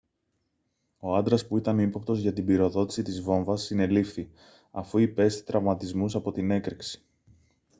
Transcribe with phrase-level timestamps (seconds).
[0.99, 4.31] ο άντρας που ήταν ύποπτος για την πυροδότηση της βόμβας συνελήφθη
[4.71, 7.01] αφού υπέστη τραυματισμούς από την έκρηξη